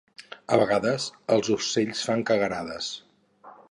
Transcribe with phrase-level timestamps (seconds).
[0.55, 1.05] A vegades
[1.37, 2.93] els ocells fan cagarades